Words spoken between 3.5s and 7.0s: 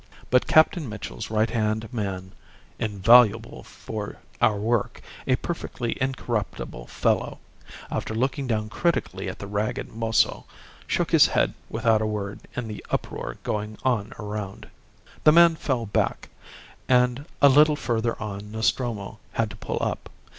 for our work a perfectly incorruptible